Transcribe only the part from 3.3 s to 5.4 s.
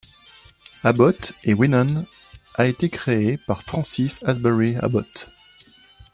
par Francis Asbury Abott.